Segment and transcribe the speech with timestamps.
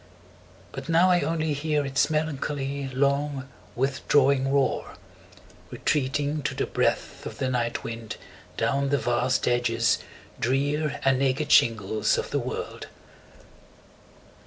[0.71, 4.95] But now I only hear Its melancholy, long, withdrawing roar,
[5.69, 8.17] 25 Retreating, to the breath Of the night wind,
[8.57, 9.99] down the vast edges
[10.39, 12.87] drear And naked shingles of the world.